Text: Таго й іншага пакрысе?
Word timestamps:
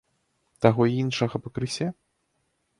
Таго 0.65 0.87
й 0.87 0.97
іншага 1.03 1.43
пакрысе? 1.45 1.93